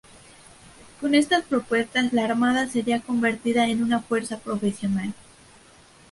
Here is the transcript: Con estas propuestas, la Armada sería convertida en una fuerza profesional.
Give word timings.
Con 0.99 1.13
estas 1.13 1.43
propuestas, 1.45 2.11
la 2.11 2.25
Armada 2.25 2.67
sería 2.67 3.01
convertida 3.01 3.67
en 3.67 3.83
una 3.83 4.01
fuerza 4.01 4.39
profesional. 4.39 5.13